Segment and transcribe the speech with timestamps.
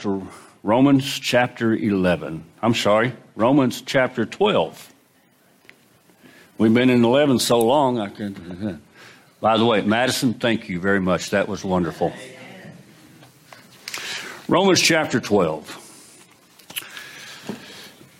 [0.00, 0.26] to
[0.62, 2.44] Romans chapter 11.
[2.62, 4.92] I'm sorry, Romans chapter 12.
[6.58, 8.82] We've been in 11 so long, I can.
[9.40, 11.30] By the way, Madison, thank you very much.
[11.30, 12.12] That was wonderful.
[14.48, 15.76] Romans chapter 12.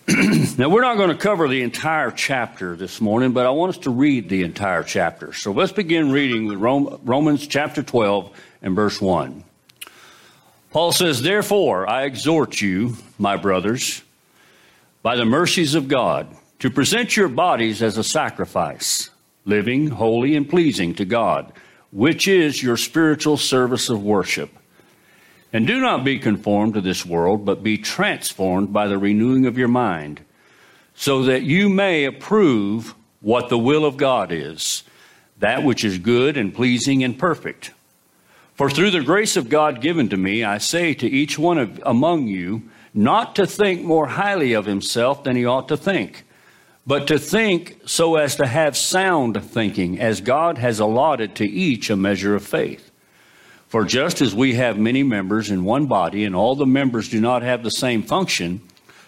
[0.59, 3.79] now, we're not going to cover the entire chapter this morning, but I want us
[3.85, 5.33] to read the entire chapter.
[5.33, 8.31] So let's begin reading with Romans chapter 12
[8.63, 9.45] and verse 1.
[10.71, 14.03] Paul says, Therefore, I exhort you, my brothers,
[15.03, 16.29] by the mercies of God,
[16.61, 19.11] to present your bodies as a sacrifice,
[19.45, 21.53] living, holy, and pleasing to God,
[21.91, 24.51] which is your spiritual service of worship.
[25.53, 29.59] And do not be conformed to this world, but be transformed by the renewing of
[29.59, 30.21] your mind,
[30.95, 34.85] so that you may approve what the will of God is,
[35.39, 37.73] that which is good and pleasing and perfect.
[38.61, 41.81] For through the grace of God given to me, I say to each one of,
[41.87, 46.27] among you, not to think more highly of himself than he ought to think,
[46.87, 51.89] but to think so as to have sound thinking, as God has allotted to each
[51.89, 52.91] a measure of faith.
[53.67, 57.19] For just as we have many members in one body, and all the members do
[57.19, 58.61] not have the same function,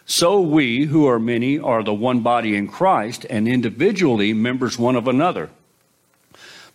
[0.06, 4.96] so we, who are many, are the one body in Christ, and individually members one
[4.96, 5.50] of another.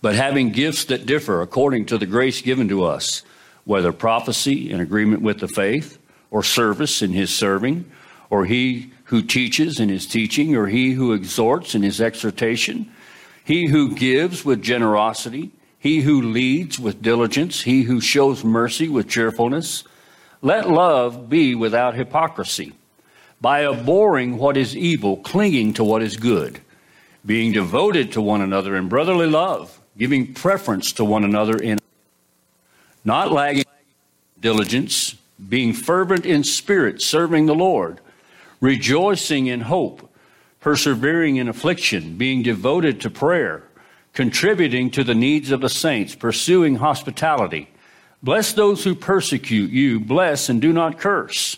[0.01, 3.23] But having gifts that differ according to the grace given to us,
[3.65, 5.97] whether prophecy in agreement with the faith,
[6.29, 7.89] or service in his serving,
[8.29, 12.91] or he who teaches in his teaching, or he who exhorts in his exhortation,
[13.43, 19.07] he who gives with generosity, he who leads with diligence, he who shows mercy with
[19.07, 19.83] cheerfulness.
[20.41, 22.73] Let love be without hypocrisy,
[23.39, 26.59] by abhorring what is evil, clinging to what is good,
[27.25, 31.79] being devoted to one another in brotherly love, giving preference to one another in
[33.03, 33.65] not lagging
[34.39, 35.15] diligence,
[35.49, 37.99] being fervent in spirit, serving the Lord,
[38.59, 40.09] rejoicing in hope,
[40.59, 43.63] persevering in affliction, being devoted to prayer
[44.17, 47.69] contributing to the needs of the saints, pursuing hospitality.
[48.23, 51.57] Bless those who persecute you, bless and do not curse.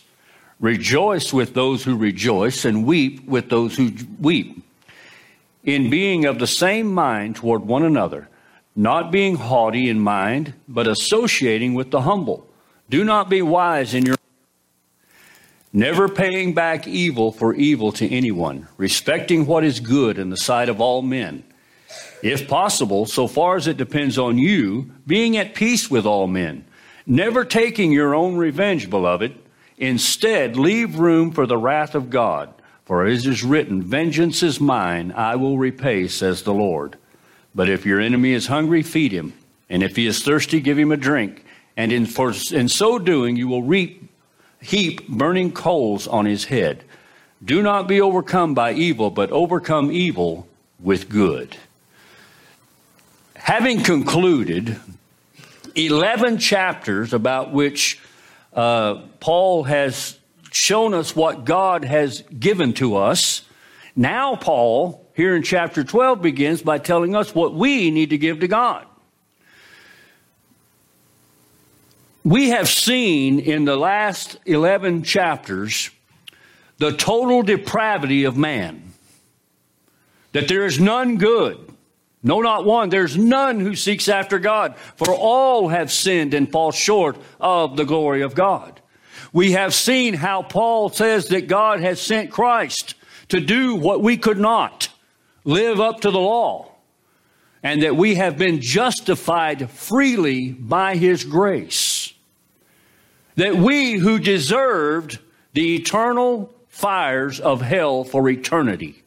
[0.59, 4.61] Rejoice with those who rejoice, and weep with those who weep.
[5.63, 8.29] In being of the same mind toward one another,
[8.75, 12.47] not being haughty in mind, but associating with the humble.
[12.89, 14.15] Do not be wise in your
[15.71, 20.69] never paying back evil for evil to anyone, respecting what is good in the sight
[20.69, 21.43] of all men
[22.21, 26.65] if possible, so far as it depends on you, being at peace with all men,
[27.05, 29.37] never taking your own revenge, beloved.
[29.77, 32.53] Instead, leave room for the wrath of God.
[32.89, 36.97] For as is written, Vengeance is mine, I will repay, says the Lord.
[37.53, 39.33] But if your enemy is hungry, feed him.
[39.69, 41.45] And if he is thirsty, give him a drink.
[41.77, 44.09] And in, for, in so doing, you will reap,
[44.59, 46.83] heap burning coals on his head.
[47.45, 50.47] Do not be overcome by evil, but overcome evil
[50.79, 51.55] with good
[53.49, 54.79] having concluded
[55.73, 57.99] 11 chapters about which
[58.53, 60.18] uh, Paul has
[60.51, 63.43] shown us what God has given to us,
[63.95, 68.39] now Paul, here in chapter 12, begins by telling us what we need to give
[68.39, 68.85] to God.
[72.23, 75.89] We have seen in the last 11 chapters
[76.77, 78.93] the total depravity of man,
[80.31, 81.69] that there is none good
[82.21, 82.89] no, not one.
[82.89, 87.85] There's none who seeks after God, for all have sinned and fall short of the
[87.85, 88.78] glory of God.
[89.33, 92.95] We have seen how Paul says that God has sent Christ
[93.29, 94.89] to do what we could not,
[95.43, 96.71] live up to the law,
[97.61, 102.13] and that we have been justified freely by his grace.
[103.35, 105.19] That we who deserved
[105.53, 109.03] the eternal fires of hell for eternity,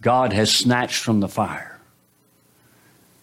[0.00, 1.74] God has snatched from the fire.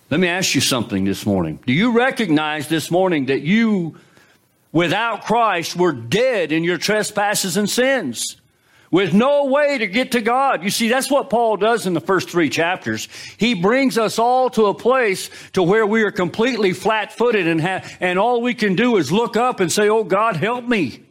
[0.09, 1.59] Let me ask you something this morning.
[1.65, 3.95] Do you recognize this morning that you,
[4.71, 8.37] without Christ, we're dead in your trespasses and sins?
[8.91, 10.65] With no way to get to God.
[10.65, 13.07] You see, that's what Paul does in the first three chapters.
[13.37, 17.61] He brings us all to a place to where we are completely flat footed and,
[17.61, 21.05] ha- and all we can do is look up and say, Oh God, help me.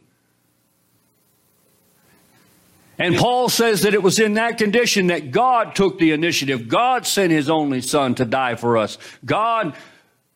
[3.01, 6.67] And Paul says that it was in that condition that God took the initiative.
[6.67, 8.99] God sent his only son to die for us.
[9.25, 9.75] God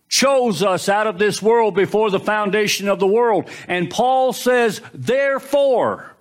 [0.07, 3.49] chose us out of this world before the foundation of the world.
[3.67, 6.15] And Paul says, therefore,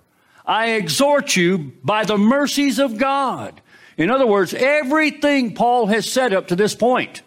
[0.47, 3.61] I exhort you by the mercies of God.
[3.97, 7.23] In other words, everything Paul has said up to this point,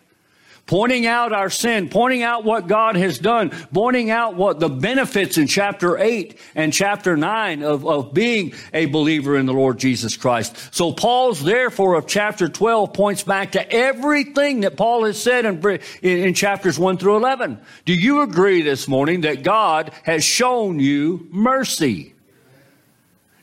[0.68, 5.38] pointing out our sin, pointing out what God has done, pointing out what the benefits
[5.38, 10.16] in chapter 8 and chapter 9 of, of being a believer in the Lord Jesus
[10.16, 10.56] Christ.
[10.76, 15.66] So Paul's therefore of chapter 12 points back to everything that Paul has said in,
[15.66, 15.80] in,
[16.28, 17.60] in chapters 1 through 11.
[17.86, 22.14] Do you agree this morning that God has shown you mercy?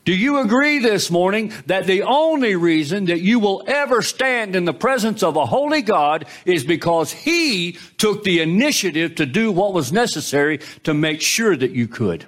[0.05, 4.63] Do you agree this morning that the only reason that you will ever stand in
[4.63, 9.73] the presence of a holy God is because He took the initiative to do what
[9.73, 12.27] was necessary to make sure that you could?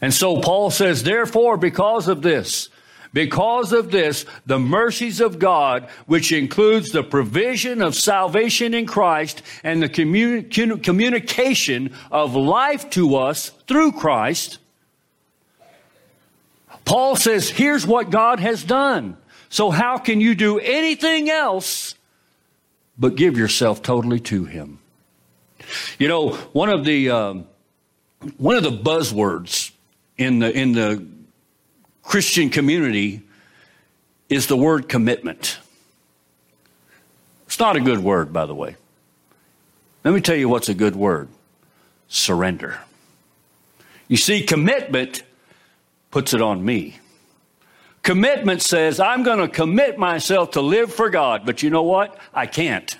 [0.00, 2.68] And so Paul says, therefore, because of this,
[3.12, 9.42] because of this, the mercies of God, which includes the provision of salvation in Christ
[9.64, 14.58] and the communi- communication of life to us through Christ,
[16.86, 19.18] Paul says, here's what God has done.
[19.50, 21.94] So how can you do anything else
[22.96, 24.78] but give yourself totally to Him?
[25.98, 27.46] You know, one of the um,
[28.38, 29.72] one of the buzzwords
[30.16, 31.06] in the in the
[32.02, 33.22] Christian community
[34.28, 35.58] is the word commitment.
[37.46, 38.76] It's not a good word, by the way.
[40.04, 41.28] Let me tell you what's a good word
[42.08, 42.78] surrender.
[44.06, 45.22] You see, commitment
[46.16, 46.96] puts it on me.
[48.02, 52.16] Commitment says, I'm going to commit myself to live for God, but you know what?
[52.32, 52.96] I can't.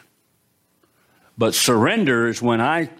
[1.39, 2.91] But surrender is when I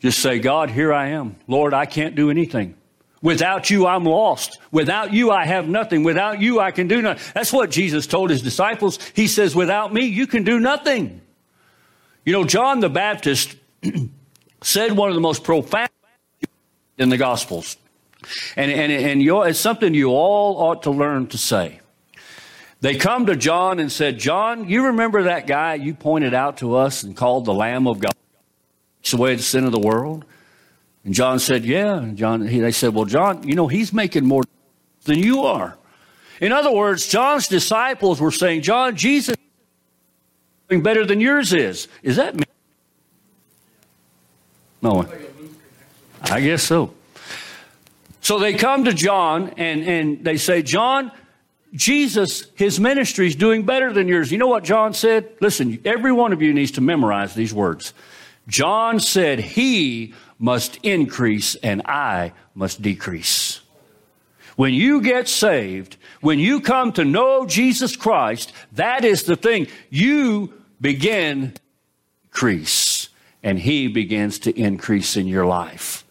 [0.00, 1.36] just say, God, here I am.
[1.46, 2.74] Lord, I can't do anything.
[3.22, 4.58] Without you, I'm lost.
[4.72, 6.02] Without you, I have nothing.
[6.02, 7.22] Without you, I can do nothing.
[7.34, 8.98] That's what Jesus told his disciples.
[9.14, 11.20] He says, Without me, you can do nothing.
[12.24, 13.54] You know, John the Baptist
[14.60, 15.88] said one of the most profound
[16.98, 17.76] in the Gospels.
[18.56, 21.80] And, and, and it's something you all ought to learn to say.
[22.80, 26.74] They come to John and said, John, you remember that guy you pointed out to
[26.74, 28.12] us and called the Lamb of God?
[29.02, 30.24] Takes away the sin of the world?
[31.04, 31.98] And John said, Yeah.
[31.98, 34.42] And John, he, they said, Well, John, you know, he's making more
[35.04, 35.76] than you are.
[36.40, 41.86] In other words, John's disciples were saying, John, Jesus is doing better than yours is.
[42.02, 42.44] Is that me?
[44.80, 44.94] No.
[44.94, 45.08] one.
[46.22, 46.94] I guess so.
[48.22, 51.10] So they come to John and, and they say, John,
[51.74, 54.30] Jesus, his ministry is doing better than yours.
[54.30, 55.28] You know what John said?
[55.40, 57.92] Listen, every one of you needs to memorize these words.
[58.46, 63.60] John said, He must increase and I must decrease.
[64.54, 69.66] When you get saved, when you come to know Jesus Christ, that is the thing.
[69.90, 71.60] You begin to
[72.24, 73.08] increase
[73.42, 76.01] and He begins to increase in your life.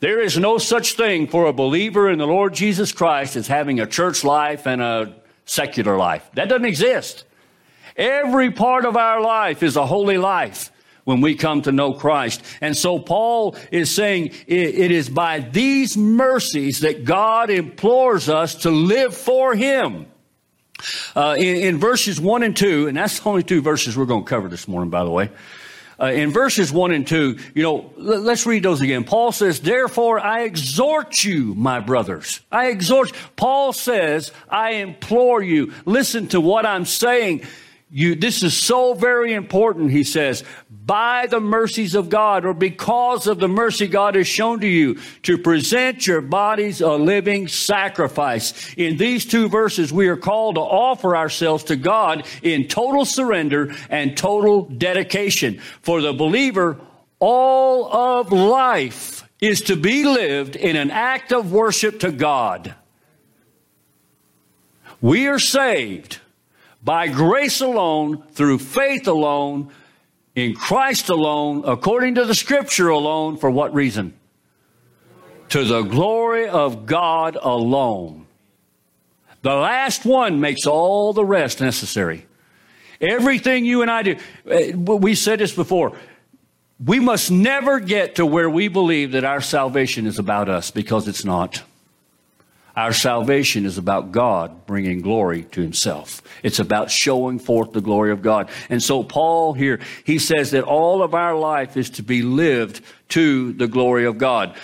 [0.00, 3.80] There is no such thing for a believer in the Lord Jesus Christ as having
[3.80, 5.14] a church life and a
[5.46, 6.28] secular life.
[6.34, 7.24] That doesn't exist.
[7.96, 10.70] Every part of our life is a holy life
[11.04, 12.42] when we come to know Christ.
[12.60, 18.70] And so Paul is saying it is by these mercies that God implores us to
[18.70, 20.06] live for Him.
[21.14, 24.24] Uh, in, in verses 1 and 2, and that's the only two verses we're going
[24.24, 25.30] to cover this morning, by the way.
[26.00, 29.04] Uh, in verses 1 and 2, you know, let's read those again.
[29.04, 32.40] Paul says, Therefore I exhort you, my brothers.
[32.50, 33.12] I exhort.
[33.36, 35.72] Paul says, I implore you.
[35.84, 37.42] Listen to what I'm saying.
[37.96, 43.28] You, this is so very important, he says, by the mercies of God or because
[43.28, 48.74] of the mercy God has shown to you to present your bodies a living sacrifice.
[48.74, 53.72] In these two verses, we are called to offer ourselves to God in total surrender
[53.88, 55.60] and total dedication.
[55.80, 56.80] For the believer,
[57.20, 62.74] all of life is to be lived in an act of worship to God.
[65.00, 66.18] We are saved
[66.84, 69.72] by grace alone, through faith alone,
[70.34, 74.14] in Christ alone, according to the scripture alone, for what reason?
[75.50, 78.26] To the glory of God alone.
[79.42, 82.26] The last one makes all the rest necessary.
[83.00, 84.16] Everything you and I do,
[84.48, 85.96] eh, we said this before.
[86.84, 91.06] We must never get to where we believe that our salvation is about us because
[91.08, 91.62] it's not.
[92.76, 96.22] Our salvation is about God bringing glory to himself.
[96.42, 98.50] It's about showing forth the glory of God.
[98.68, 102.80] And so Paul here, he says that all of our life is to be lived
[103.10, 104.56] to the glory of God.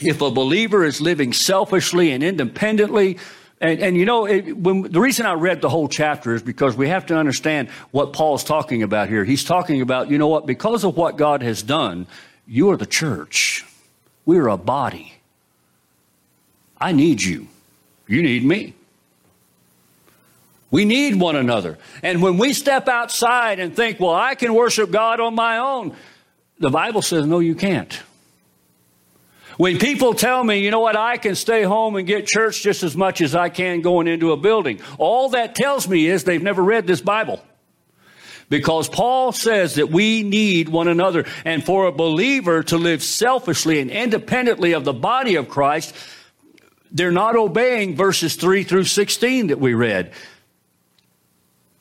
[0.00, 3.18] If a believer is living selfishly and independently,
[3.60, 6.74] and, and you know, it, when, the reason I read the whole chapter is because
[6.74, 9.24] we have to understand what Paul's talking about here.
[9.24, 12.06] He's talking about, you know what, because of what God has done,
[12.46, 13.64] you are the church.
[14.24, 15.15] We are a body.
[16.78, 17.48] I need you.
[18.06, 18.74] You need me.
[20.70, 21.78] We need one another.
[22.02, 25.94] And when we step outside and think, well, I can worship God on my own,
[26.58, 27.92] the Bible says, no, you can't.
[29.56, 32.82] When people tell me, you know what, I can stay home and get church just
[32.82, 36.42] as much as I can going into a building, all that tells me is they've
[36.42, 37.42] never read this Bible.
[38.48, 41.24] Because Paul says that we need one another.
[41.44, 45.94] And for a believer to live selfishly and independently of the body of Christ,
[46.90, 50.12] they're not obeying verses 3 through 16 that we read.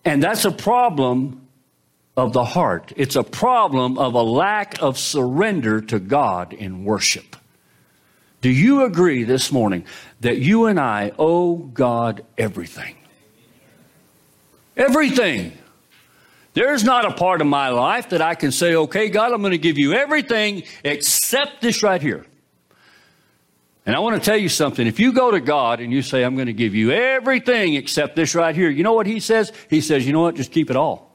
[0.03, 1.47] And that's a problem
[2.15, 2.93] of the heart.
[2.95, 7.35] It's a problem of a lack of surrender to God in worship.
[8.41, 9.85] Do you agree this morning
[10.21, 12.95] that you and I owe God everything?
[14.77, 15.51] Everything.
[16.53, 19.51] There's not a part of my life that I can say, okay, God, I'm going
[19.51, 22.25] to give you everything except this right here.
[23.85, 24.87] And I want to tell you something.
[24.87, 28.15] If you go to God and you say, I'm going to give you everything except
[28.15, 29.51] this right here, you know what He says?
[29.69, 30.35] He says, you know what?
[30.35, 31.11] Just keep it all.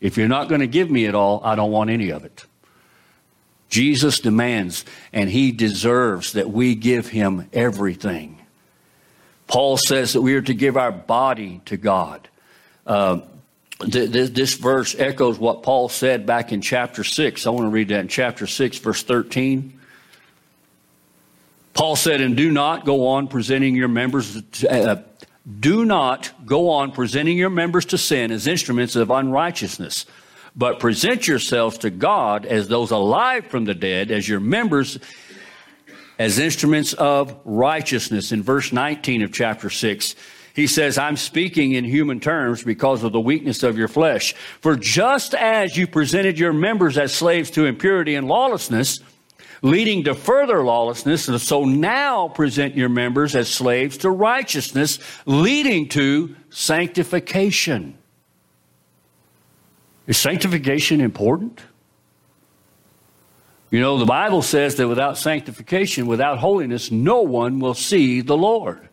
[0.00, 2.46] If you're not going to give me it all, I don't want any of it.
[3.68, 8.38] Jesus demands and he deserves that we give him everything.
[9.46, 12.28] Paul says that we are to give our body to God.
[12.86, 13.20] Uh,
[13.80, 17.46] th- th- this verse echoes what Paul said back in chapter 6.
[17.46, 19.79] I want to read that in chapter 6, verse 13.
[21.80, 25.02] Paul said, And do not go on presenting your members, uh,
[25.58, 30.04] do not go on presenting your members to sin as instruments of unrighteousness
[30.54, 34.98] but present yourselves to God as those alive from the dead, as your members,
[36.18, 38.30] as instruments of righteousness.
[38.30, 40.14] In verse 19 of chapter 6,
[40.52, 44.34] he says, I'm speaking in human terms because of the weakness of your flesh.
[44.60, 49.00] For just as you presented your members as slaves to impurity and lawlessness,
[49.62, 55.88] leading to further lawlessness, And so now present your members as slaves to righteousness, leading
[55.90, 57.96] to sanctification.
[60.06, 61.60] Is sanctification important?
[63.70, 68.36] You know, the Bible says that without sanctification, without holiness, no one will see the
[68.36, 68.89] Lord.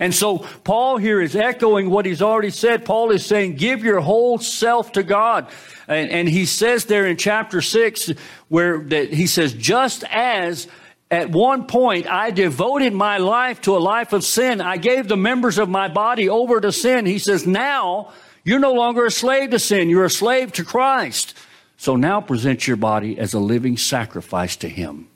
[0.00, 2.86] And so Paul here is echoing what he's already said.
[2.86, 5.46] Paul is saying, give your whole self to God.
[5.86, 8.10] And, and he says there in chapter six,
[8.48, 10.66] where that he says, just as
[11.10, 15.18] at one point I devoted my life to a life of sin, I gave the
[15.18, 17.04] members of my body over to sin.
[17.04, 21.36] He says, now you're no longer a slave to sin, you're a slave to Christ.
[21.76, 25.08] So now present your body as a living sacrifice to Him.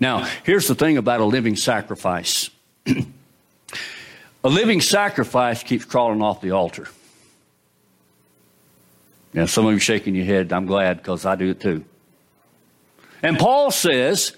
[0.00, 2.50] Now, here's the thing about a living sacrifice
[4.44, 6.88] a living sacrifice keeps crawling off the altar.
[9.34, 10.52] Now, some of you shaking your head.
[10.52, 11.84] I'm glad because I do it too.
[13.22, 14.36] And Paul says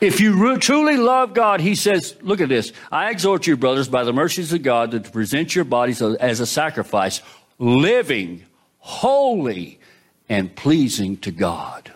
[0.00, 2.72] if you truly love God, he says, look at this.
[2.92, 6.46] I exhort you, brothers, by the mercies of God, to present your bodies as a
[6.46, 7.22] sacrifice,
[7.58, 8.44] living,
[8.80, 9.80] holy,
[10.28, 11.90] and pleasing to God.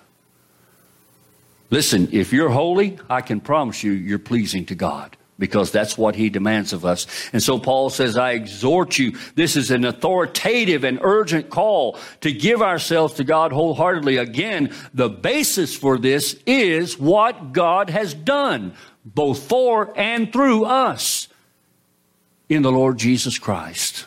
[1.70, 6.16] Listen, if you're holy, I can promise you, you're pleasing to God because that's what
[6.16, 7.06] he demands of us.
[7.32, 9.16] And so Paul says, I exhort you.
[9.34, 14.16] This is an authoritative and urgent call to give ourselves to God wholeheartedly.
[14.16, 21.28] Again, the basis for this is what God has done, both for and through us
[22.48, 24.06] in the Lord Jesus Christ.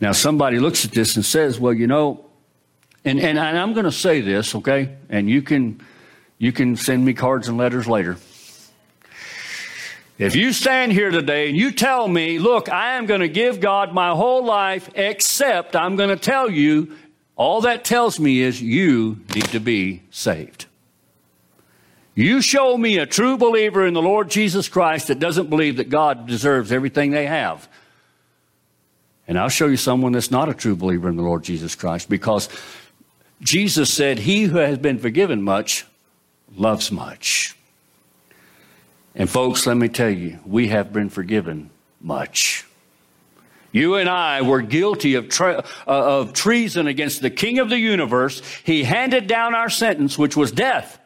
[0.00, 2.24] Now, somebody looks at this and says, well, you know,
[3.04, 4.96] and, and, I'm going to say this, okay?
[5.10, 5.80] And you can,
[6.38, 8.16] you can send me cards and letters later.
[10.16, 13.60] If you stand here today and you tell me, look, I am going to give
[13.60, 16.94] God my whole life, except I'm going to tell you,
[17.34, 20.66] all that tells me is you need to be saved.
[22.14, 25.90] You show me a true believer in the Lord Jesus Christ that doesn't believe that
[25.90, 27.68] God deserves everything they have.
[29.26, 32.08] And I'll show you someone that's not a true believer in the Lord Jesus Christ
[32.08, 32.48] because
[33.40, 35.86] Jesus said, He who has been forgiven much
[36.56, 37.56] loves much.
[39.14, 42.66] And folks, let me tell you, we have been forgiven much.
[43.70, 47.78] You and I were guilty of, tre- uh, of treason against the King of the
[47.78, 48.40] universe.
[48.62, 50.98] He handed down our sentence, which was death.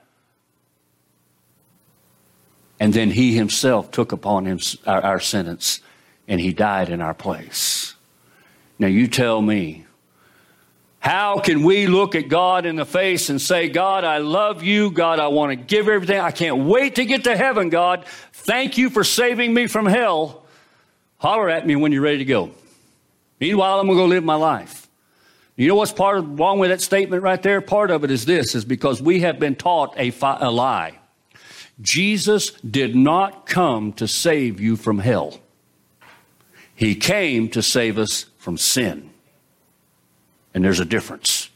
[2.80, 5.80] And then he himself took upon him our, our sentence
[6.28, 7.94] and he died in our place.
[8.78, 9.86] Now you tell me,
[11.08, 14.90] how can we look at God in the face and say, God, I love you.
[14.90, 16.20] God, I want to give everything.
[16.20, 18.04] I can't wait to get to heaven, God.
[18.34, 20.44] Thank you for saving me from hell.
[21.16, 22.50] Holler at me when you're ready to go.
[23.40, 24.86] Meanwhile, I'm going to go live my life.
[25.56, 27.62] You know what's part of, wrong with that statement right there?
[27.62, 30.98] Part of it is this, is because we have been taught a, fi- a lie.
[31.80, 35.40] Jesus did not come to save you from hell.
[36.74, 39.07] He came to save us from sin.
[40.58, 41.50] And there's a difference.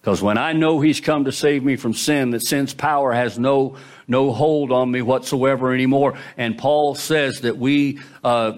[0.00, 3.40] Because when I know He's come to save me from sin, that sin's power has
[3.40, 3.74] no,
[4.06, 6.16] no hold on me whatsoever anymore.
[6.36, 8.52] And Paul says that we uh,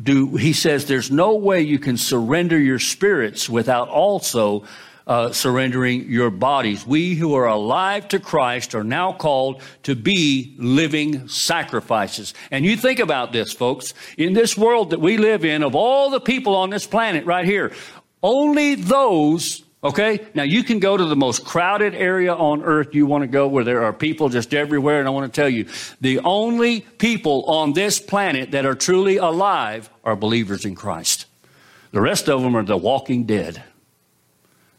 [0.00, 4.66] do, he says there's no way you can surrender your spirits without also
[5.04, 6.86] uh, surrendering your bodies.
[6.86, 12.34] We who are alive to Christ are now called to be living sacrifices.
[12.52, 13.94] And you think about this, folks.
[14.16, 17.44] In this world that we live in, of all the people on this planet right
[17.44, 17.72] here,
[18.22, 20.20] only those Okay?
[20.34, 23.48] Now you can go to the most crowded area on earth you want to go
[23.48, 25.00] where there are people just everywhere.
[25.00, 25.66] And I want to tell you,
[26.00, 31.26] the only people on this planet that are truly alive are believers in Christ.
[31.90, 33.62] The rest of them are the walking dead.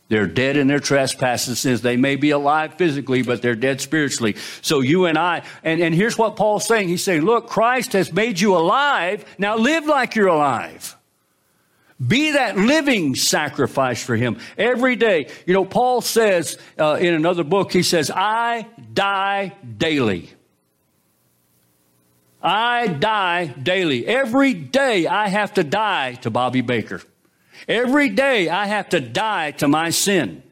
[0.08, 1.82] They're dead in their trespasses sins.
[1.82, 4.36] They may be alive physically, but they're dead spiritually.
[4.62, 6.88] So you and I, and, and here's what Paul's saying.
[6.88, 9.26] He's saying, look, Christ has made you alive.
[9.38, 10.96] Now live like you're alive.
[12.06, 15.28] Be that living sacrifice for him every day.
[15.46, 20.30] You know, Paul says uh, in another book, he says, I die daily.
[22.42, 24.06] I die daily.
[24.06, 27.02] Every day I have to die to Bobby Baker.
[27.68, 30.44] Every day I have to die to my sin.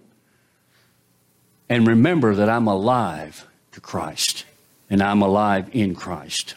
[1.67, 4.45] And remember that I'm alive to Christ
[4.89, 6.55] and I'm alive in Christ.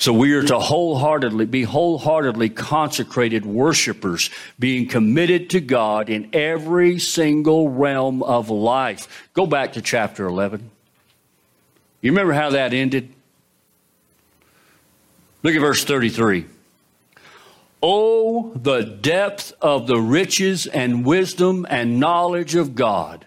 [0.00, 6.98] So we are to wholeheartedly be wholeheartedly consecrated worshipers, being committed to God in every
[6.98, 9.28] single realm of life.
[9.34, 10.70] Go back to chapter 11.
[12.00, 13.12] You remember how that ended?
[15.42, 16.46] Look at verse 33.
[17.82, 23.26] Oh, the depth of the riches and wisdom and knowledge of God.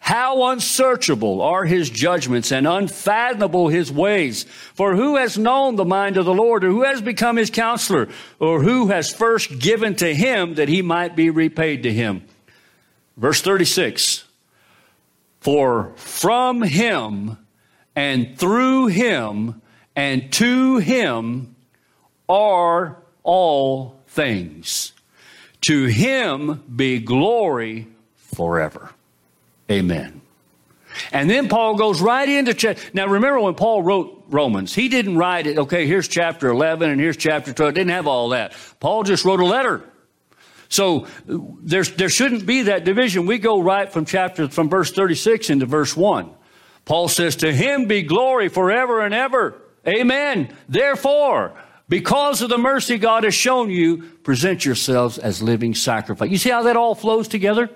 [0.00, 4.44] How unsearchable are his judgments and unfathomable his ways.
[4.74, 8.08] For who has known the mind of the Lord, or who has become his counselor,
[8.38, 12.24] or who has first given to him that he might be repaid to him?
[13.16, 14.24] Verse 36
[15.40, 17.36] For from him
[17.94, 19.60] and through him
[19.94, 21.54] and to him
[22.26, 24.92] are all things.
[25.62, 27.86] To him be glory
[28.16, 28.90] forever.
[29.70, 30.20] Amen.
[31.12, 32.82] And then Paul goes right into chapter.
[32.92, 37.00] Now remember when Paul wrote Romans, he didn't write it, okay, here's chapter 11 and
[37.00, 37.74] here's chapter 12.
[37.74, 38.52] Didn't have all that.
[38.80, 39.84] Paul just wrote a letter.
[40.68, 43.26] So there's, there shouldn't be that division.
[43.26, 46.30] We go right from chapter, from verse 36 into verse 1.
[46.84, 49.60] Paul says, To him be glory forever and ever.
[49.86, 50.54] Amen.
[50.68, 51.56] Therefore,
[51.88, 56.30] because of the mercy God has shown you, present yourselves as living sacrifice.
[56.30, 57.68] You see how that all flows together?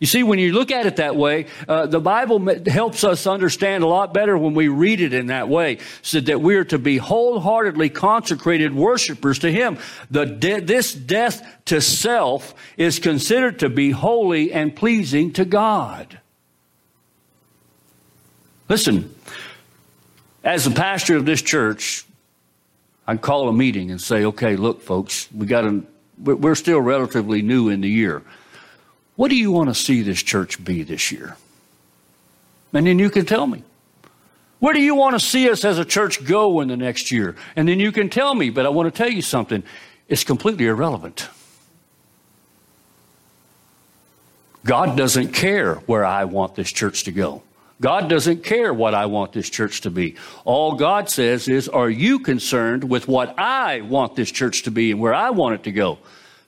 [0.00, 3.84] You see, when you look at it that way, uh, the Bible helps us understand
[3.84, 6.78] a lot better when we read it in that way, so that we are to
[6.78, 9.78] be wholeheartedly consecrated worshipers to Him.
[10.10, 16.18] The de- this death to self is considered to be holy and pleasing to God.
[18.68, 19.14] Listen,
[20.42, 22.04] as the pastor of this church,
[23.06, 25.86] I call a meeting and say, okay, look, folks, we got to,
[26.18, 28.22] we're still relatively new in the year.
[29.16, 31.36] What do you want to see this church be this year?
[32.72, 33.62] And then you can tell me.
[34.58, 37.36] Where do you want to see us as a church go in the next year?
[37.54, 39.62] And then you can tell me, but I want to tell you something.
[40.08, 41.28] It's completely irrelevant.
[44.64, 47.42] God doesn't care where I want this church to go.
[47.80, 50.16] God doesn't care what I want this church to be.
[50.44, 54.92] All God says is, Are you concerned with what I want this church to be
[54.92, 55.98] and where I want it to go?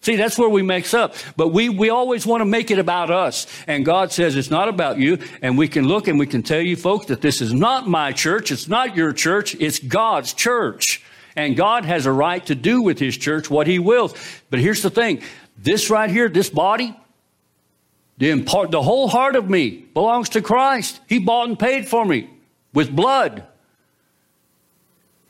[0.06, 1.16] See, that's where we mix up.
[1.36, 3.48] But we, we always want to make it about us.
[3.66, 5.18] And God says it's not about you.
[5.42, 8.12] And we can look and we can tell you folks that this is not my
[8.12, 8.52] church.
[8.52, 9.56] It's not your church.
[9.56, 11.02] It's God's church.
[11.34, 14.14] And God has a right to do with his church what he wills.
[14.48, 15.22] But here's the thing.
[15.58, 16.96] This right here, this body,
[18.18, 18.34] the,
[18.70, 21.00] the whole heart of me belongs to Christ.
[21.08, 22.30] He bought and paid for me
[22.72, 23.44] with blood.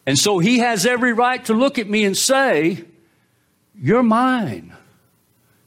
[0.04, 2.84] And so he has every right to look at me and say,
[3.80, 4.74] you're mine.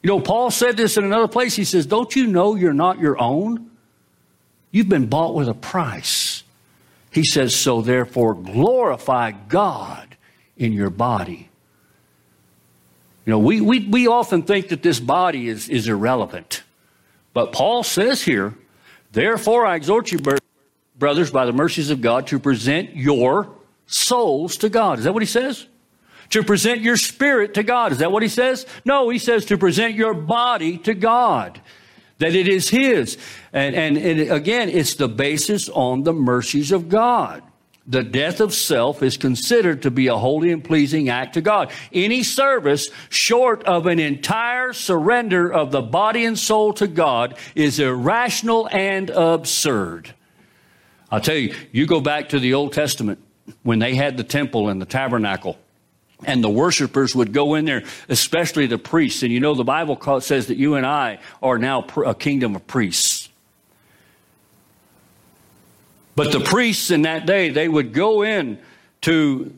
[0.02, 1.56] You know, Paul said this in another place.
[1.56, 3.69] He says, Don't you know you're not your own?
[4.72, 6.43] You've been bought with a price.
[7.12, 10.15] He says, So therefore, glorify God
[10.58, 11.50] in your body.
[13.26, 16.63] You know, we, we, we often think that this body is, is irrelevant.
[17.34, 18.56] But Paul says here,
[19.12, 20.19] Therefore, I exhort you,
[20.98, 23.50] brothers, by the mercies of God, to present your
[23.88, 25.00] souls to God.
[25.00, 25.65] Is that what he says?
[26.30, 27.92] To present your spirit to God.
[27.92, 28.65] Is that what he says?
[28.86, 31.62] No, he says to present your body to God.
[32.20, 33.18] That it is his.
[33.54, 37.44] And, and, and again, it's the basis on the mercies of God.
[37.89, 41.72] the death of self is considered to be a holy and pleasing act to God.
[41.92, 47.80] Any service short of an entire surrender of the body and soul to God is
[47.80, 50.13] irrational and absurd.
[51.12, 53.20] I'll tell you, you go back to the Old Testament
[53.63, 55.58] when they had the temple and the tabernacle.
[56.25, 59.23] And the worshipers would go in there, especially the priests.
[59.23, 62.67] And you know, the Bible says that you and I are now a kingdom of
[62.67, 63.29] priests.
[66.15, 68.60] But the priests in that day, they would go in
[69.01, 69.53] to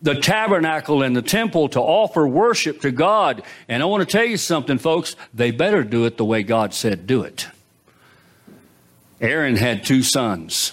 [0.00, 3.42] the tabernacle and the temple to offer worship to God.
[3.68, 5.16] And I want to tell you something, folks.
[5.34, 7.48] They better do it the way God said do it.
[9.20, 10.72] Aaron had two sons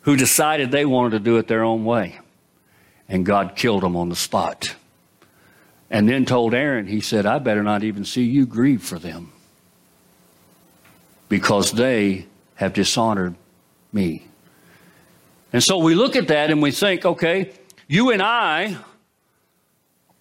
[0.00, 2.18] who decided they wanted to do it their own way.
[3.08, 4.74] And God killed them on the spot.
[5.90, 9.32] And then told Aaron, he said, I better not even see you grieve for them
[11.28, 13.34] because they have dishonored
[13.92, 14.26] me.
[15.52, 17.52] And so we look at that and we think, okay,
[17.88, 18.78] you and I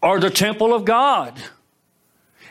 [0.03, 1.39] are the temple of God.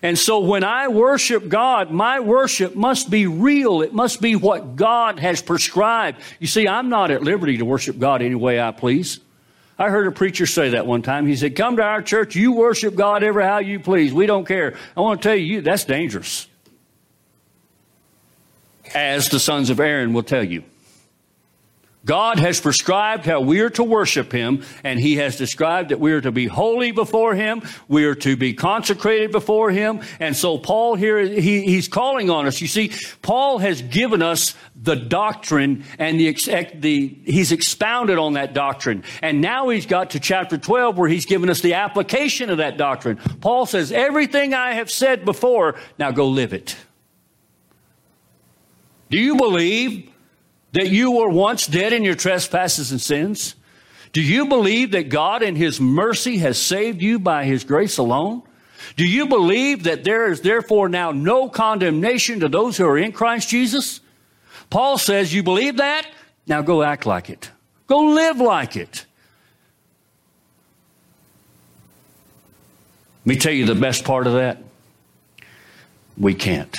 [0.03, 3.83] And so when I worship God, my worship must be real.
[3.83, 6.23] It must be what God has prescribed.
[6.39, 9.21] You see, I'm not at liberty to worship God any way I please.
[9.81, 11.27] I heard a preacher say that one time.
[11.27, 14.13] He said, Come to our church, you worship God ever how you please.
[14.13, 14.77] We don't care.
[14.95, 16.47] I want to tell you, that's dangerous.
[18.95, 20.65] As the sons of Aaron will tell you.
[22.05, 26.13] God has prescribed how we are to worship Him, and He has described that we
[26.13, 30.01] are to be holy before Him, we are to be consecrated before Him.
[30.19, 32.61] And so, Paul here, he, he's calling on us.
[32.61, 36.33] You see, Paul has given us the doctrine, and the,
[36.75, 39.05] the, he's expounded on that doctrine.
[39.21, 42.79] And now he's got to chapter 12 where he's given us the application of that
[42.79, 43.17] doctrine.
[43.41, 46.77] Paul says, Everything I have said before, now go live it.
[49.11, 50.10] Do you believe
[50.73, 53.55] that you were once dead in your trespasses and sins?
[54.13, 58.43] Do you believe that God in His mercy has saved you by His grace alone?
[58.97, 63.13] Do you believe that there is therefore now no condemnation to those who are in
[63.13, 64.01] Christ Jesus?
[64.69, 66.07] Paul says, You believe that?
[66.47, 67.51] Now go act like it.
[67.87, 69.07] Go live like it.
[73.25, 74.63] Let me tell you the best part of that.
[76.17, 76.75] We can't.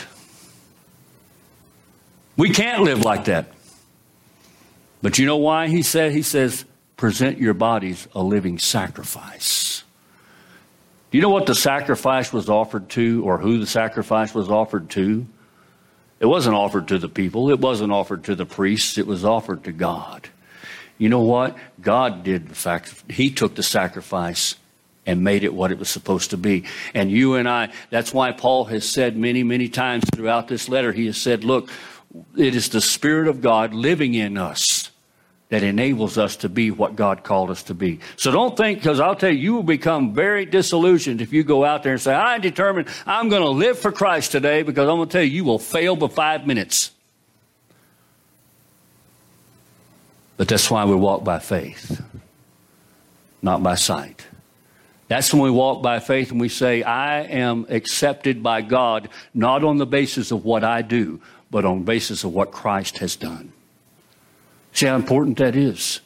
[2.36, 3.52] We can't live like that.
[5.02, 6.12] But you know why he said?
[6.12, 9.84] He says, present your bodies a living sacrifice.
[11.10, 14.90] Do you know what the sacrifice was offered to or who the sacrifice was offered
[14.92, 15.26] to?
[16.20, 19.64] It wasn't offered to the people, it wasn't offered to the priests, it was offered
[19.64, 20.30] to God.
[21.00, 21.58] You know what?
[21.82, 24.56] God did the fact, He took the sacrifice
[25.08, 26.66] and made it what it was supposed to be.
[26.94, 30.92] And you and I, that's why Paul has said many, many times throughout this letter,
[30.92, 31.72] he has said, look,
[32.38, 34.81] it is the Spirit of God living in us
[35.52, 38.00] that enables us to be what God called us to be.
[38.16, 41.66] So don't think, because I'll tell you, you will become very disillusioned if you go
[41.66, 44.96] out there and say, I determined I'm going to live for Christ today, because I'm
[44.96, 46.92] going to tell you, you will fail by five minutes.
[50.38, 52.02] But that's why we walk by faith,
[53.42, 54.26] not by sight.
[55.10, 59.66] That's when we walk by faith and we say, I am accepted by God, not
[59.66, 61.20] on the basis of what I do,
[61.52, 63.52] but on the basis of what Christ has done.
[64.74, 66.02] See how important that is.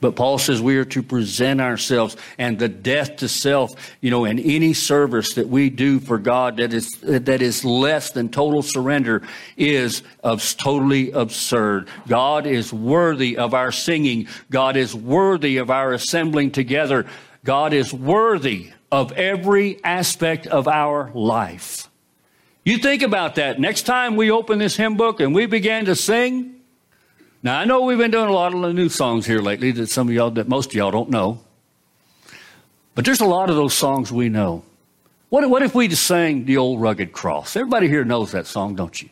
[0.00, 4.24] But Paul says we are to present ourselves and the death to self, you know,
[4.24, 8.62] in any service that we do for God that is, that is less than total
[8.62, 9.22] surrender
[9.56, 11.88] is of totally absurd.
[12.06, 14.28] God is worthy of our singing.
[14.50, 17.04] God is worthy of our assembling together.
[17.44, 21.88] God is worthy of every aspect of our life.
[22.64, 23.58] You think about that.
[23.58, 26.57] Next time we open this hymn book and we begin to sing,
[27.42, 30.08] now, I know we've been doing a lot of new songs here lately that some
[30.08, 31.40] of y'all, that most of y'all don't know.
[32.94, 34.64] But there's a lot of those songs we know.
[35.28, 37.54] What, what if we just sang the old rugged cross?
[37.54, 39.08] Everybody here knows that song, don't you?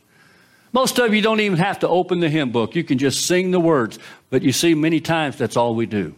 [0.72, 2.74] Most of you don't even have to open the hymn book.
[2.74, 3.98] You can just sing the words.
[4.30, 6.14] But you see, many times that's all we do.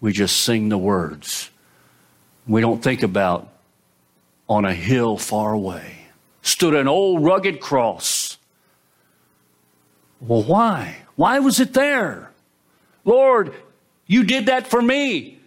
[0.00, 1.50] We just sing the words.
[2.46, 3.48] We don't think about
[4.48, 6.02] on a hill far away
[6.42, 8.36] stood an old rugged cross.
[10.20, 11.01] Well, why?
[11.16, 12.30] Why was it there?
[13.04, 13.54] Lord,
[14.06, 15.38] you did that for me.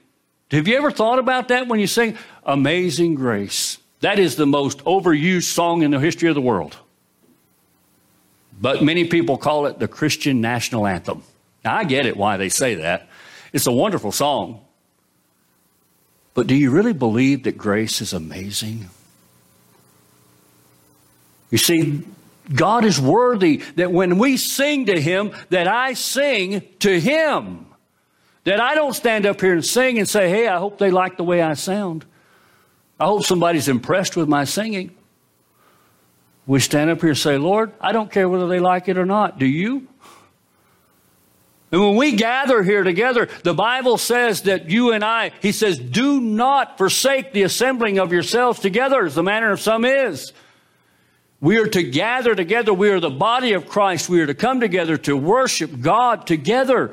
[0.52, 3.78] Have you ever thought about that when you sing Amazing Grace?
[4.02, 6.78] That is the most overused song in the history of the world.
[8.60, 11.24] But many people call it the Christian national anthem.
[11.64, 13.10] Now, I get it why they say that.
[13.52, 14.62] It's a wonderful song.
[16.34, 18.90] But do you really believe that grace is amazing?
[21.50, 22.04] You see,
[22.54, 27.68] God is worthy that when we sing to Him, that I sing to Him.
[28.44, 31.18] That I don't stand up here and sing and say, hey, I hope they like
[31.18, 32.06] the way I sound.
[33.00, 34.96] I hope somebody's impressed with my singing.
[36.46, 39.06] We stand up here and say, Lord, I don't care whether they like it or
[39.06, 39.40] not.
[39.40, 39.88] Do you?
[41.72, 45.80] And when we gather here together, the Bible says that you and I, He says,
[45.80, 50.32] do not forsake the assembling of yourselves together, as the manner of some is.
[51.46, 52.74] We are to gather together.
[52.74, 54.10] We are the body of Christ.
[54.10, 56.92] We are to come together to worship God together.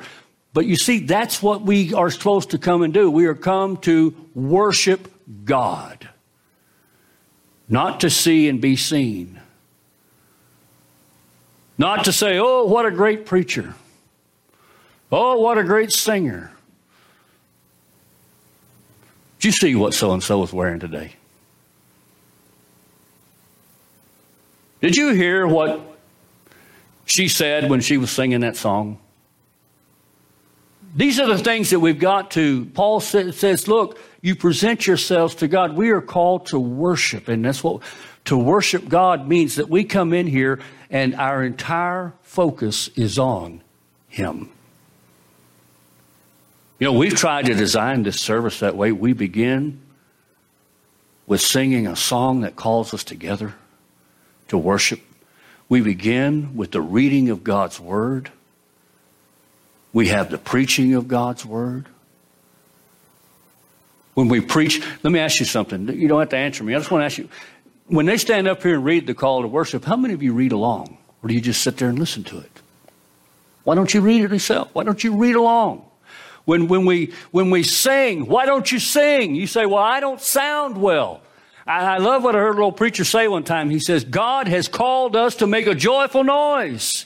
[0.53, 3.09] But you see, that's what we are supposed to come and do.
[3.09, 5.11] We are come to worship
[5.43, 6.07] God,
[7.67, 9.41] not to see and be seen.
[11.79, 13.73] Not to say, oh, what a great preacher.
[15.11, 16.51] Oh, what a great singer.
[19.39, 21.13] Did you see what so and so is wearing today?
[24.83, 25.79] Did you hear what
[27.05, 28.99] she said when she was singing that song?
[30.93, 32.65] These are the things that we've got to.
[32.65, 35.77] Paul says, look, you present yourselves to God.
[35.77, 37.29] We are called to worship.
[37.29, 37.81] And that's what
[38.25, 43.61] to worship God means that we come in here and our entire focus is on
[44.09, 44.51] Him.
[46.79, 48.91] You know, we've tried to design this service that way.
[48.91, 49.79] We begin
[51.25, 53.55] with singing a song that calls us together
[54.53, 55.01] to worship.
[55.69, 58.31] We begin with the reading of God's Word.
[59.91, 61.87] We have the preaching of God's Word.
[64.13, 65.87] When we preach, let me ask you something.
[65.87, 66.75] You don't have to answer me.
[66.75, 67.29] I just want to ask you
[67.87, 70.33] when they stand up here and read the call to worship, how many of you
[70.33, 70.97] read along?
[71.21, 72.51] Or do you just sit there and listen to it?
[73.63, 74.69] Why don't you read it yourself?
[74.73, 75.85] Why don't you read along?
[76.45, 79.35] When, when, we, when we sing, why don't you sing?
[79.35, 81.21] You say, Well, I don't sound well.
[81.65, 83.69] I, love what I heard a little preacher say one time.
[83.69, 87.05] He says, God has called us to make a joyful noise.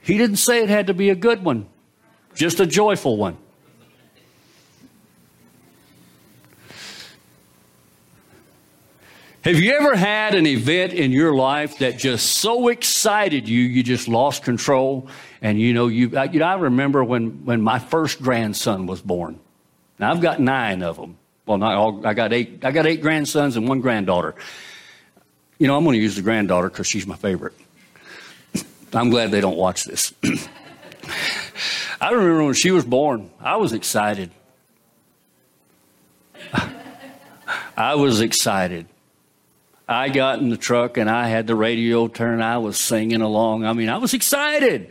[0.00, 1.66] He didn't say it had to be a good one,
[2.34, 3.36] just a joyful one.
[9.44, 13.82] Have you ever had an event in your life that just so excited you, you
[13.82, 15.08] just lost control?
[15.42, 19.38] And you know, you, you know, I remember when, when my first grandson was born.
[19.98, 21.18] Now I've got nine of them.
[21.46, 24.34] Well, not all, I got eight, I got eight grandsons and one granddaughter.
[25.58, 27.54] You know, I'm going to use the granddaughter because she's my favorite.
[28.92, 30.12] I'm glad they don't watch this.
[32.00, 34.30] I remember when she was born, I was excited.
[37.76, 38.86] I was excited.
[39.86, 42.42] I got in the truck and I had the radio turned.
[42.42, 43.66] I was singing along.
[43.66, 44.90] I mean, I was excited.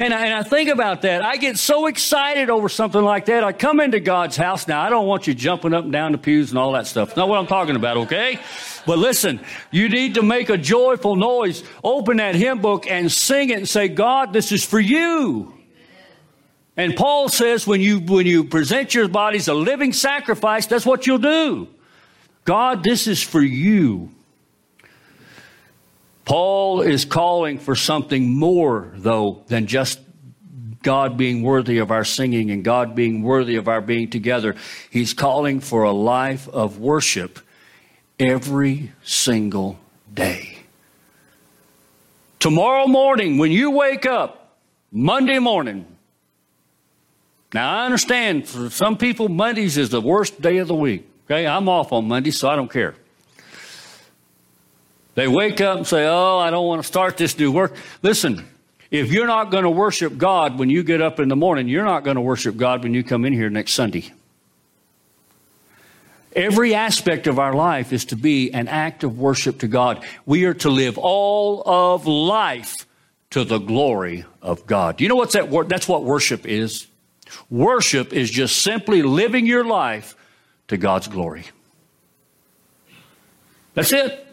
[0.00, 1.20] And I, and I think about that.
[1.20, 3.44] I get so excited over something like that.
[3.44, 4.66] I come into God's house.
[4.66, 7.14] Now, I don't want you jumping up and down the pews and all that stuff.
[7.18, 8.40] not what I'm talking about, okay?
[8.86, 11.62] But listen, you need to make a joyful noise.
[11.84, 15.52] Open that hymn book and sing it and say, God, this is for you.
[16.78, 21.06] And Paul says when you, when you present your bodies a living sacrifice, that's what
[21.06, 21.68] you'll do.
[22.46, 24.12] God, this is for you.
[26.24, 30.00] Paul is calling for something more, though, than just
[30.82, 34.54] God being worthy of our singing and God being worthy of our being together.
[34.90, 37.38] He's calling for a life of worship
[38.18, 39.78] every single
[40.12, 40.58] day.
[42.38, 44.56] Tomorrow morning, when you wake up,
[44.90, 45.86] Monday morning,
[47.52, 51.06] now I understand for some people, Mondays is the worst day of the week.
[51.26, 52.94] Okay, I'm off on Monday, so I don't care.
[55.14, 57.74] They wake up and say, Oh, I don't want to start this new work.
[58.02, 58.46] Listen,
[58.90, 61.84] if you're not going to worship God when you get up in the morning, you're
[61.84, 64.12] not going to worship God when you come in here next Sunday.
[66.34, 70.04] Every aspect of our life is to be an act of worship to God.
[70.26, 72.86] We are to live all of life
[73.30, 75.00] to the glory of God.
[75.00, 75.68] You know what's that word?
[75.68, 76.86] That's what worship is.
[77.48, 80.16] Worship is just simply living your life
[80.68, 81.44] to God's glory.
[83.74, 84.26] That's it.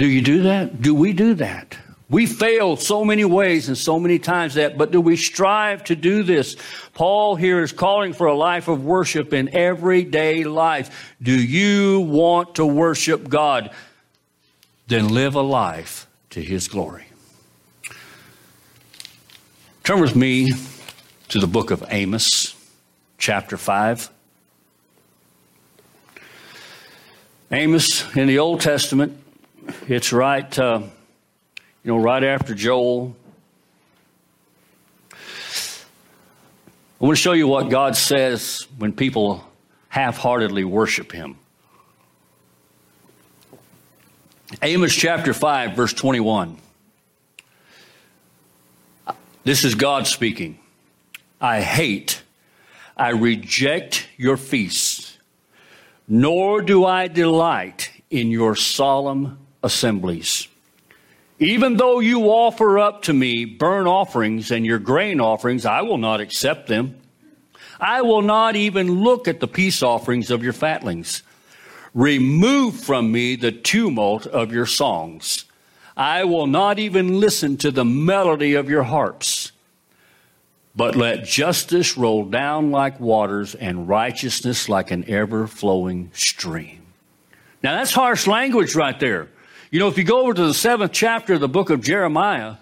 [0.00, 0.80] Do you do that?
[0.80, 1.76] Do we do that?
[2.08, 5.94] We fail so many ways and so many times that, but do we strive to
[5.94, 6.56] do this?
[6.94, 11.14] Paul here is calling for a life of worship in everyday life.
[11.20, 13.72] Do you want to worship God?
[14.86, 17.04] Then live a life to his glory.
[19.84, 20.50] Turn with me
[21.28, 22.54] to the book of Amos,
[23.18, 24.10] chapter 5.
[27.52, 29.19] Amos in the Old Testament
[29.88, 30.82] it's right, uh,
[31.84, 33.16] you know, right after Joel.
[35.12, 35.16] I
[36.98, 39.44] want to show you what God says when people
[39.88, 41.36] half heartedly worship Him.
[44.62, 46.56] Amos chapter 5, verse 21.
[49.44, 50.58] This is God speaking.
[51.40, 52.22] I hate,
[52.96, 55.16] I reject your feasts,
[56.06, 60.48] nor do I delight in your solemn assemblies.
[61.38, 65.98] Even though you offer up to me burnt offerings and your grain offerings, I will
[65.98, 66.96] not accept them.
[67.80, 71.22] I will not even look at the peace offerings of your fatlings.
[71.94, 75.46] Remove from me the tumult of your songs.
[75.96, 79.52] I will not even listen to the melody of your harps.
[80.76, 86.82] But let justice roll down like waters and righteousness like an ever flowing stream.
[87.62, 89.28] Now that's harsh language right there.
[89.70, 92.56] You know, if you go over to the seventh chapter of the book of Jeremiah,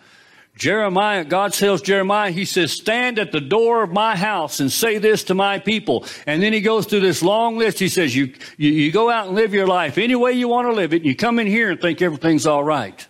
[0.56, 4.98] Jeremiah, God tells Jeremiah, he says, stand at the door of my house and say
[4.98, 6.04] this to my people.
[6.26, 7.78] And then he goes through this long list.
[7.78, 10.68] He says, you, you, you go out and live your life any way you want
[10.68, 10.96] to live it.
[10.98, 13.06] And you come in here and think everything's all right.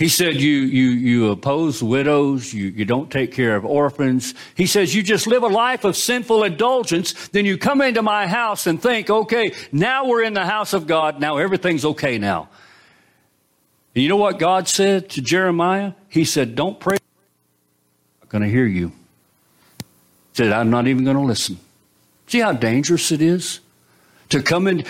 [0.00, 4.34] He said, you, you, you oppose widows, you, you don't take care of orphans.
[4.54, 7.28] He says, you just live a life of sinful indulgence.
[7.28, 10.86] Then you come into my house and think, okay, now we're in the house of
[10.86, 11.20] God.
[11.20, 12.48] Now everything's okay now.
[13.94, 15.92] And you know what God said to Jeremiah?
[16.08, 16.96] He said, don't pray.
[16.96, 18.88] I'm not going to hear you.
[18.88, 19.84] He
[20.32, 21.58] said, I'm not even going to listen.
[22.26, 23.60] See how dangerous it is
[24.30, 24.86] to come in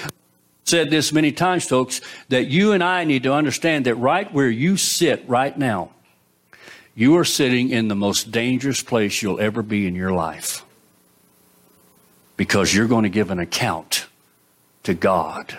[0.71, 4.49] said this many times, folks, that you and I need to understand that right where
[4.49, 5.91] you sit right now,
[6.95, 10.65] you are sitting in the most dangerous place you'll ever be in your life.
[12.37, 14.07] Because you're going to give an account
[14.85, 15.59] to God.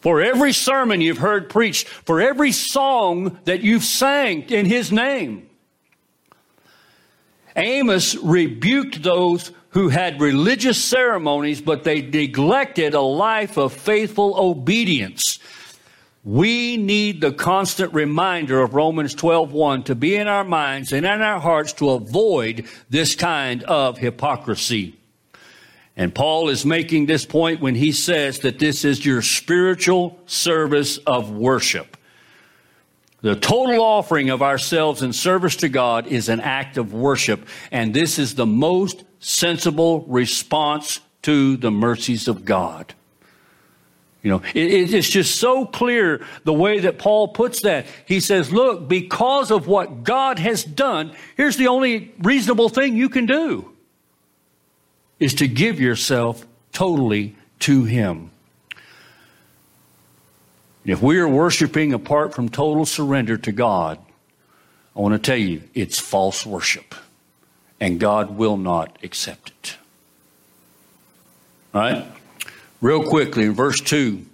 [0.00, 5.48] For every sermon you've heard preached, for every song that you've sang in His name,
[7.56, 15.38] Amos rebuked those who had religious ceremonies, but they neglected a life of faithful obedience.
[16.24, 21.20] We need the constant reminder of Romans 12:1 to be in our minds and in
[21.22, 24.94] our hearts to avoid this kind of hypocrisy.
[25.96, 30.96] And Paul is making this point when he says that this is your spiritual service
[30.98, 31.96] of worship.
[33.24, 37.94] The total offering of ourselves in service to God is an act of worship, and
[37.94, 42.92] this is the most sensible response to the mercies of God.
[44.22, 47.86] You know, it, it's just so clear the way that Paul puts that.
[48.04, 53.08] He says, look, because of what God has done, here's the only reasonable thing you
[53.08, 53.72] can do
[55.18, 58.32] is to give yourself totally to Him.
[60.84, 63.98] If we are worshiping apart from total surrender to God,
[64.94, 66.94] I want to tell you, it's false worship.
[67.80, 69.76] And God will not accept it.
[71.74, 72.06] All right?
[72.80, 74.24] Real quickly, in verse 2,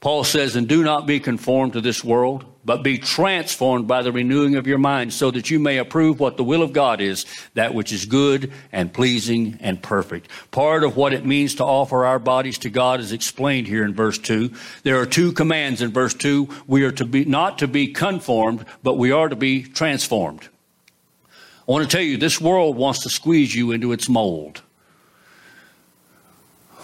[0.00, 4.12] Paul says, And do not be conformed to this world but be transformed by the
[4.12, 7.24] renewing of your mind, so that you may approve what the will of God is,
[7.54, 10.28] that which is good and pleasing and perfect.
[10.50, 13.94] Part of what it means to offer our bodies to God is explained here in
[13.94, 14.52] verse 2.
[14.82, 16.48] There are two commands in verse 2.
[16.66, 20.48] We are to be not to be conformed, but we are to be transformed.
[21.66, 24.62] I want to tell you, this world wants to squeeze you into its mold.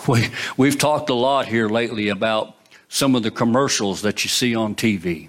[0.09, 2.56] We, we've talked a lot here lately about
[2.89, 5.29] some of the commercials that you see on TV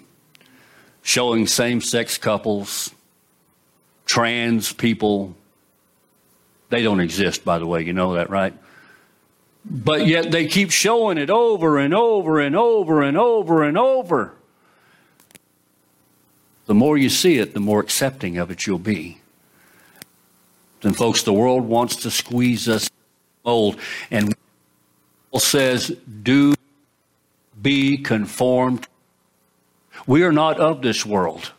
[1.01, 2.91] showing same sex couples,
[4.05, 5.33] trans people.
[6.69, 8.53] They don't exist, by the way, you know that, right?
[9.63, 14.33] But yet they keep showing it over and over and over and over and over.
[16.65, 19.19] The more you see it, the more accepting of it you'll be.
[20.83, 22.89] And folks, the world wants to squeeze us
[23.45, 23.79] old.
[24.11, 24.35] And
[25.31, 26.53] Paul says, do
[27.61, 28.87] be conformed
[30.05, 31.51] we are not of this world.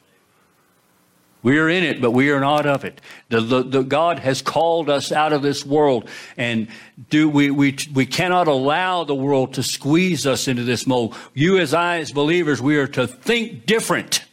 [1.42, 3.00] We are in it, but we are not of it.
[3.28, 6.68] The, the, the, God has called us out of this world, and
[7.10, 11.14] do, we, we, we cannot allow the world to squeeze us into this mold.
[11.34, 14.24] You, as I, as believers, we are to think different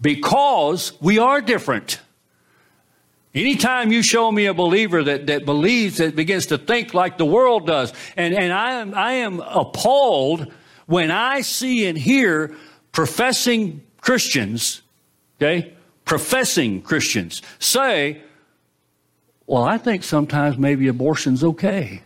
[0.00, 2.00] because we are different.
[3.32, 7.24] Anytime you show me a believer that, that believes, that begins to think like the
[7.24, 10.52] world does, and, and I, am, I am appalled
[10.86, 12.54] when I see and hear
[12.92, 14.82] professing Christians,
[15.40, 15.72] okay,
[16.04, 18.20] professing Christians say,
[19.46, 22.02] well, I think sometimes maybe abortion's okay.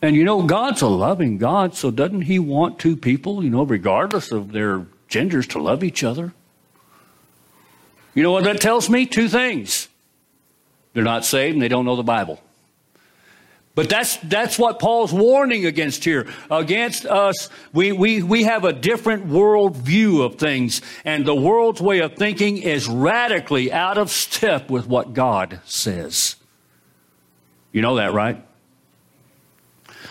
[0.00, 3.62] And you know, God's a loving God, so doesn't He want two people, you know,
[3.62, 6.34] regardless of their genders, to love each other?
[8.14, 9.06] You know what that tells me?
[9.06, 9.88] Two things.
[10.92, 12.40] They're not saved and they don't know the Bible.
[13.74, 16.28] But that's, that's what Paul's warning against here.
[16.48, 21.80] Against us, we, we, we have a different world view of things, and the world's
[21.80, 26.36] way of thinking is radically out of step with what God says.
[27.72, 28.44] You know that, right?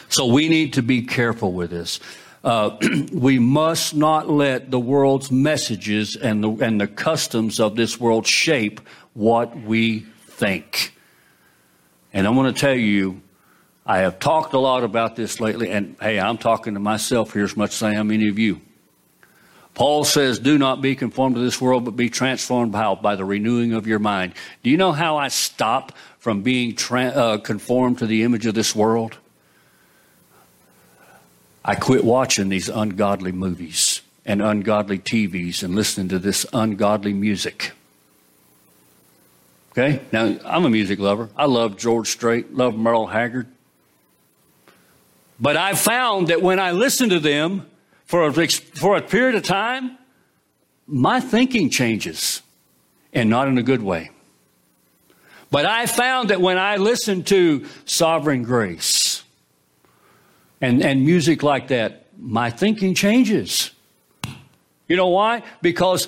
[0.10, 2.02] So we need to be careful with this.
[2.44, 2.78] Uh,
[3.14, 8.28] we must not let the world's messages and the, and the customs of this world
[8.28, 8.82] shape
[9.14, 10.94] what we think.
[12.12, 13.22] And I'm going to tell you,
[13.86, 17.44] I have talked a lot about this lately, and hey, I'm talking to myself here
[17.44, 18.62] as much as I am any of you.
[19.74, 23.26] Paul says, Do not be conformed to this world, but be transformed by, by the
[23.26, 24.34] renewing of your mind.
[24.62, 28.54] Do you know how I stop from being tra- uh, conformed to the image of
[28.54, 29.18] this world?
[31.66, 37.72] I quit watching these ungodly movies and ungodly TVs and listening to this ungodly music.
[39.72, 40.02] Okay?
[40.12, 41.30] Now, I'm a music lover.
[41.36, 43.48] I love George Strait, love Merle Haggard.
[45.44, 47.70] But I found that when I listen to them
[48.06, 49.98] for a, for a period of time,
[50.88, 52.42] my thinking changes
[53.12, 54.10] and not in a good way.
[55.52, 59.24] But I found that when I listen to Sovereign Grace
[60.62, 63.72] and, and music like that, my thinking changes.
[64.88, 65.44] You know why?
[65.62, 66.08] Because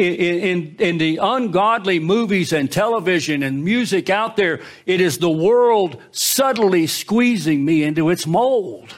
[0.00, 6.00] in, in, the ungodly movies and television and music out there, it is the world
[6.10, 8.94] subtly squeezing me into its mold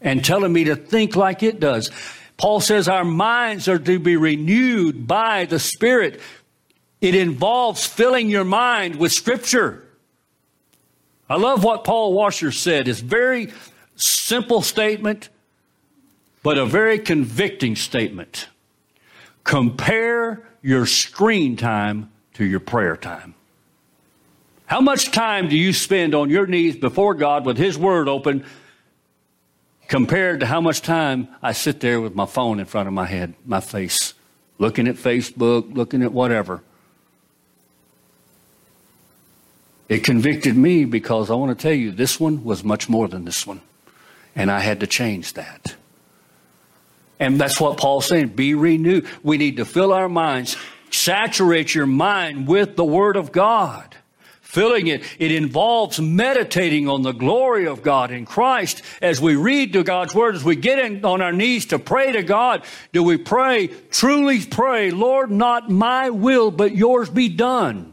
[0.00, 1.90] and telling me to think like it does.
[2.38, 6.20] Paul says our minds are to be renewed by the Spirit.
[7.02, 9.84] It involves filling your mind with Scripture.
[11.28, 12.88] I love what Paul Washer said.
[12.88, 13.52] It's very
[13.94, 15.28] simple statement,
[16.42, 18.48] but a very convicting statement.
[19.50, 23.34] Compare your screen time to your prayer time.
[24.66, 28.44] How much time do you spend on your knees before God with His Word open
[29.88, 33.06] compared to how much time I sit there with my phone in front of my
[33.06, 34.14] head, my face,
[34.58, 36.62] looking at Facebook, looking at whatever?
[39.88, 43.24] It convicted me because I want to tell you, this one was much more than
[43.24, 43.62] this one.
[44.36, 45.74] And I had to change that.
[47.20, 48.28] And that's what Paul's saying.
[48.28, 49.06] Be renewed.
[49.22, 50.56] We need to fill our minds,
[50.90, 53.94] saturate your mind with the Word of God.
[54.40, 59.74] Filling it, it involves meditating on the glory of God in Christ as we read
[59.74, 62.64] to God's Word, as we get in on our knees to pray to God.
[62.92, 67.92] Do we pray, truly pray, Lord, not my will, but yours be done?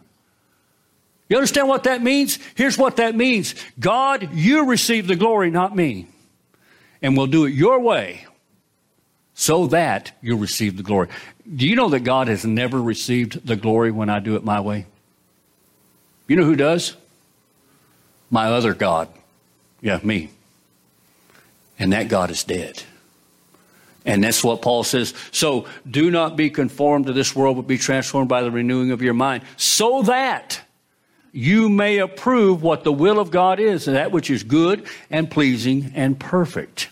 [1.30, 2.40] You understand what that means?
[2.56, 6.08] Here's what that means God, you receive the glory, not me.
[7.04, 8.26] And we'll do it your way
[9.40, 11.08] so that you'll receive the glory.
[11.56, 14.60] Do you know that God has never received the glory when I do it my
[14.60, 14.88] way?
[16.28, 16.96] You know who does?
[18.32, 19.10] My other God.
[19.80, 20.32] Yeah, me.
[21.78, 22.82] And that God is dead.
[24.08, 25.14] And that's what Paul says.
[25.32, 29.04] So do not be conformed to this world, but be transformed by the renewing of
[29.04, 30.62] your mind, so that
[31.32, 35.92] you may approve what the will of God is, that which is good and pleasing
[35.94, 36.90] and perfect.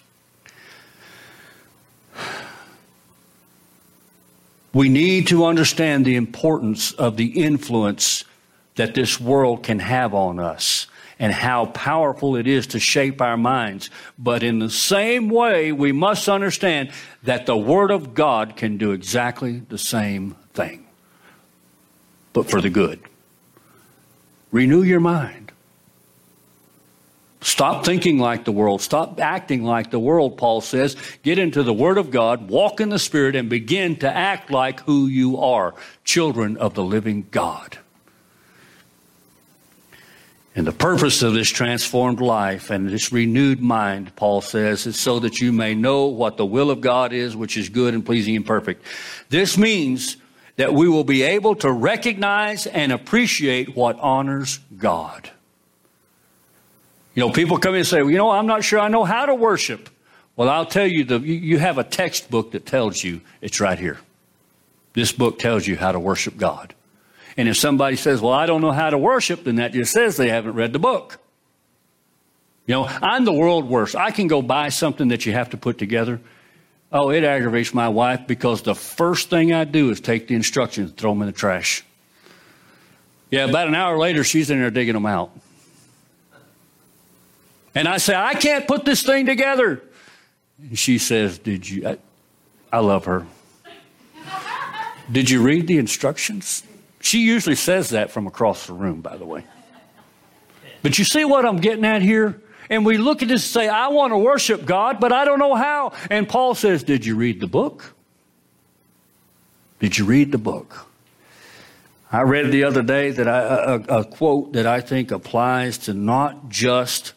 [4.75, 8.25] We need to understand the importance of the influence
[8.75, 13.37] that this world can have on us and how powerful it is to shape our
[13.37, 13.89] minds.
[14.19, 16.91] But in the same way, we must understand
[17.23, 20.85] that the Word of God can do exactly the same thing,
[22.33, 22.99] but for the good.
[24.51, 25.44] Renew your mind.
[27.45, 28.81] Stop thinking like the world.
[28.81, 30.97] Stop acting like the world, Paul says.
[31.21, 34.79] Get into the Word of God, walk in the Spirit, and begin to act like
[34.79, 37.77] who you are children of the living God.
[40.55, 45.19] And the purpose of this transformed life and this renewed mind, Paul says, is so
[45.19, 48.35] that you may know what the will of God is, which is good and pleasing
[48.35, 48.83] and perfect.
[49.29, 50.17] This means
[50.55, 55.29] that we will be able to recognize and appreciate what honors God.
[57.15, 59.05] You know, people come in and say, well, you know, I'm not sure I know
[59.05, 59.89] how to worship.
[60.35, 63.99] Well, I'll tell you, the, you have a textbook that tells you it's right here.
[64.93, 66.75] This book tells you how to worship God.
[67.37, 70.17] And if somebody says, well, I don't know how to worship, then that just says
[70.17, 71.19] they haven't read the book.
[72.65, 73.95] You know, I'm the world worst.
[73.95, 76.19] I can go buy something that you have to put together.
[76.91, 80.91] Oh, it aggravates my wife because the first thing I do is take the instructions
[80.91, 81.83] and throw them in the trash.
[83.29, 85.31] Yeah, about an hour later, she's in there digging them out.
[87.75, 89.83] And I say, I can't put this thing together.
[90.57, 91.89] And she says, Did you?
[91.89, 91.97] I,
[92.71, 93.27] I love her.
[95.11, 96.63] Did you read the instructions?
[97.01, 99.43] She usually says that from across the room, by the way.
[100.81, 102.41] But you see what I'm getting at here?
[102.69, 105.37] And we look at this and say, I want to worship God, but I don't
[105.37, 105.93] know how.
[106.09, 107.93] And Paul says, Did you read the book?
[109.79, 110.87] Did you read the book?
[112.11, 115.93] I read the other day that I, a, a quote that I think applies to
[115.93, 117.13] not just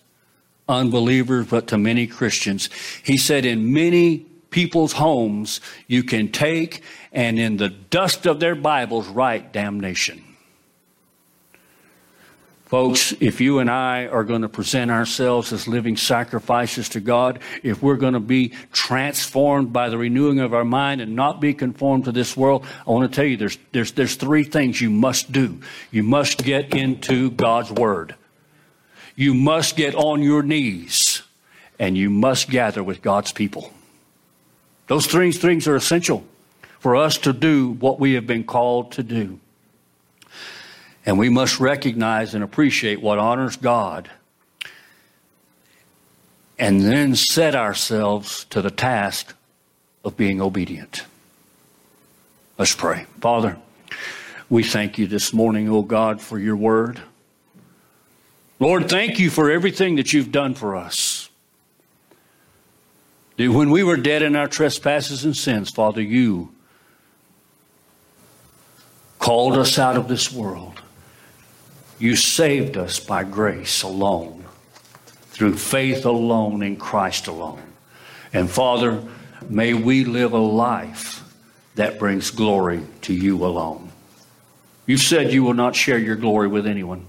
[0.69, 2.69] unbelievers, but to many Christians.
[3.03, 4.19] He said, In many
[4.51, 10.23] people's homes, you can take and in the dust of their Bibles write damnation.
[12.67, 17.39] Folks, if you and I are going to present ourselves as living sacrifices to God,
[17.63, 21.55] if we're going to be transformed by the renewing of our mind and not be
[21.55, 24.91] conformed to this world, I want to tell you there's, there's, there's three things you
[24.91, 25.63] must do.
[25.91, 28.17] You must get into God's Word.
[29.19, 31.23] You must get on your knees
[31.77, 33.73] and you must gather with God's people.
[34.87, 36.25] Those three things are essential
[36.79, 39.41] for us to do what we have been called to do.
[41.05, 44.09] And we must recognize and appreciate what honors God
[46.57, 49.35] and then set ourselves to the task
[50.05, 51.03] of being obedient.
[52.57, 53.07] Let's pray.
[53.21, 53.57] Father,
[54.49, 57.01] we thank you this morning, O oh God, for your word.
[58.61, 61.31] Lord, thank you for everything that you've done for us.
[63.37, 66.53] When we were dead in our trespasses and sins, Father, you
[69.21, 70.83] called us out of this world.
[72.01, 74.45] You saved us by grace alone,
[75.31, 77.63] through faith alone in Christ alone.
[78.33, 79.03] And Father,
[79.49, 81.23] may we live a life
[81.77, 83.91] that brings glory to you alone.
[84.87, 87.07] You've said you will not share your glory with anyone.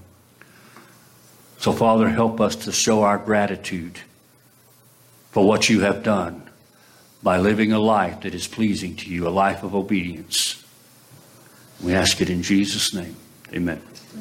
[1.60, 4.00] So, Father, help us to show our gratitude
[5.30, 6.48] for what you have done
[7.22, 10.64] by living a life that is pleasing to you, a life of obedience.
[11.82, 13.14] We ask it in Jesus' name.
[13.52, 13.82] Amen.